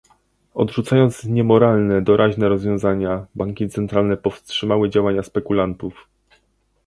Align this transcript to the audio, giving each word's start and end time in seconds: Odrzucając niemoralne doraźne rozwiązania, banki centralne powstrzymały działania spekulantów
Odrzucając 0.53 1.23
niemoralne 1.25 2.01
doraźne 2.01 2.49
rozwiązania, 2.49 3.25
banki 3.35 3.69
centralne 3.69 4.17
powstrzymały 4.17 4.89
działania 4.89 5.23
spekulantów 5.23 6.07